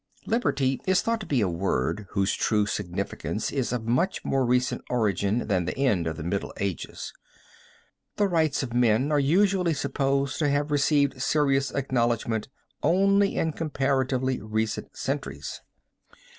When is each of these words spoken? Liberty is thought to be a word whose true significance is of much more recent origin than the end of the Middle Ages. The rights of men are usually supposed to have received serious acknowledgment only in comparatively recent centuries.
Liberty 0.25 0.81
is 0.87 1.03
thought 1.03 1.19
to 1.19 1.27
be 1.27 1.41
a 1.41 1.47
word 1.47 2.07
whose 2.13 2.33
true 2.33 2.65
significance 2.65 3.51
is 3.51 3.71
of 3.71 3.85
much 3.87 4.25
more 4.25 4.43
recent 4.43 4.81
origin 4.89 5.45
than 5.47 5.65
the 5.65 5.77
end 5.77 6.07
of 6.07 6.17
the 6.17 6.23
Middle 6.23 6.51
Ages. 6.57 7.13
The 8.15 8.25
rights 8.27 8.63
of 8.63 8.73
men 8.73 9.11
are 9.11 9.19
usually 9.19 9.75
supposed 9.75 10.39
to 10.39 10.49
have 10.49 10.71
received 10.71 11.21
serious 11.21 11.69
acknowledgment 11.69 12.47
only 12.81 13.35
in 13.35 13.51
comparatively 13.51 14.41
recent 14.41 14.97
centuries. 14.97 15.61